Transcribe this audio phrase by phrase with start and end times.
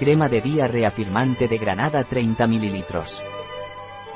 [0.00, 2.84] Crema de día reafirmante de granada 30 ml.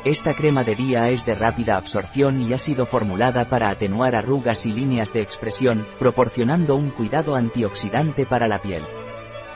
[0.03, 4.65] Esta crema de día es de rápida absorción y ha sido formulada para atenuar arrugas
[4.65, 8.83] y líneas de expresión, proporcionando un cuidado antioxidante para la piel.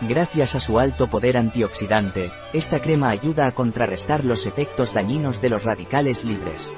[0.02, 5.48] Gracias a su alto poder antioxidante, esta crema ayuda a contrarrestar los efectos dañinos de
[5.48, 6.74] los radicales libres.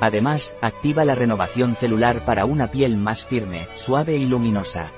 [0.00, 4.92] Además, activa la renovación celular para una piel más firme, suave y luminosa.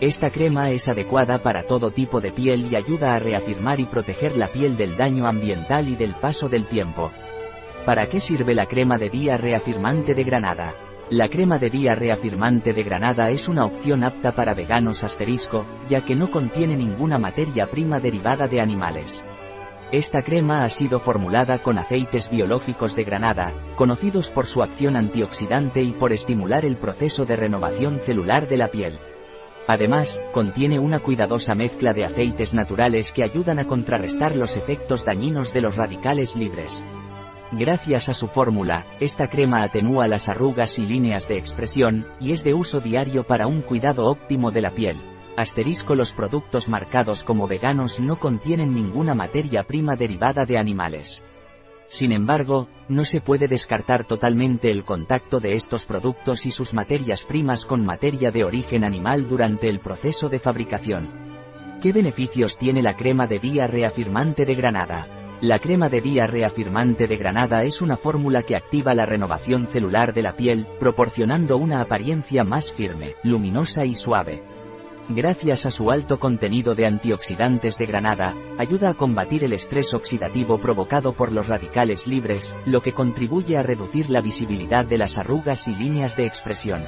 [0.00, 4.34] Esta crema es adecuada para todo tipo de piel y ayuda a reafirmar y proteger
[4.34, 7.12] la piel del daño ambiental y del paso del tiempo.
[7.84, 10.74] ¿Para qué sirve la crema de día reafirmante de Granada?
[11.10, 16.02] La crema de día reafirmante de Granada es una opción apta para veganos asterisco, ya
[16.02, 19.22] que no contiene ninguna materia prima derivada de animales.
[19.92, 25.82] Esta crema ha sido formulada con aceites biológicos de Granada, conocidos por su acción antioxidante
[25.82, 28.98] y por estimular el proceso de renovación celular de la piel.
[29.70, 35.52] Además, contiene una cuidadosa mezcla de aceites naturales que ayudan a contrarrestar los efectos dañinos
[35.52, 36.82] de los radicales libres.
[37.52, 42.42] Gracias a su fórmula, esta crema atenúa las arrugas y líneas de expresión, y es
[42.42, 44.96] de uso diario para un cuidado óptimo de la piel.
[45.36, 51.22] Asterisco los productos marcados como veganos no contienen ninguna materia prima derivada de animales.
[51.90, 57.24] Sin embargo, no se puede descartar totalmente el contacto de estos productos y sus materias
[57.24, 61.10] primas con materia de origen animal durante el proceso de fabricación.
[61.82, 65.08] ¿Qué beneficios tiene la crema de día reafirmante de Granada?
[65.40, 70.14] La crema de día reafirmante de Granada es una fórmula que activa la renovación celular
[70.14, 74.44] de la piel, proporcionando una apariencia más firme, luminosa y suave.
[75.12, 80.58] Gracias a su alto contenido de antioxidantes de Granada, ayuda a combatir el estrés oxidativo
[80.58, 85.66] provocado por los radicales libres, lo que contribuye a reducir la visibilidad de las arrugas
[85.66, 86.84] y líneas de expresión.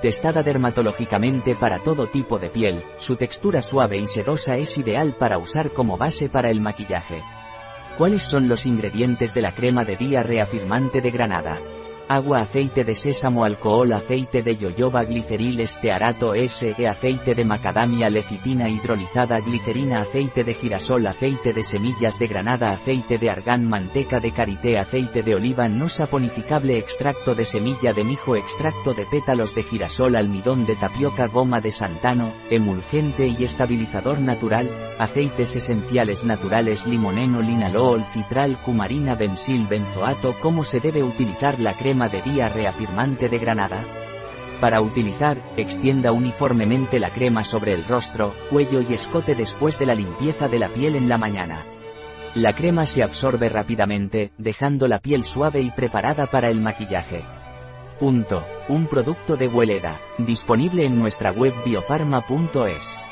[0.00, 5.36] Testada dermatológicamente para todo tipo de piel, su textura suave y sedosa es ideal para
[5.36, 7.22] usar como base para el maquillaje.
[7.98, 11.60] ¿Cuáles son los ingredientes de la crema de día reafirmante de Granada?
[12.08, 18.10] Agua, aceite de sésamo, alcohol, aceite de yoyoba, gliceril, estearato, S, e aceite de macadamia,
[18.10, 24.20] lecitina hidrolizada, glicerina, aceite de girasol, aceite de semillas de granada, aceite de argán, manteca
[24.20, 29.54] de karité, aceite de oliva no saponificable, extracto de semilla de mijo, extracto de pétalos
[29.54, 34.68] de girasol, almidón de tapioca, goma de santano, emulgente y estabilizador natural,
[34.98, 42.08] aceites esenciales naturales, limoneno, linalol, citral, cumarina, bensil, benzoato, cómo se debe utilizar la crema
[42.08, 43.84] de día reafirmante de Granada?
[44.62, 49.94] Para utilizar, extienda uniformemente la crema sobre el rostro, cuello y escote después de la
[49.94, 51.66] limpieza de la piel en la mañana.
[52.34, 57.20] La crema se absorbe rápidamente, dejando la piel suave y preparada para el maquillaje.
[58.00, 58.42] Punto.
[58.68, 63.11] Un producto de Hueleda, disponible en nuestra web biofarma.es.